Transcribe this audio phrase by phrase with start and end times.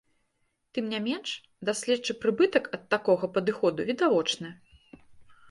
[0.77, 1.29] Тым не менш,
[1.69, 4.49] даследчы прыбытак ад такога падыходу відавочны.